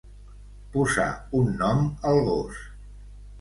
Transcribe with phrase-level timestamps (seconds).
[0.75, 1.05] Posar
[1.41, 2.65] un nom al gos.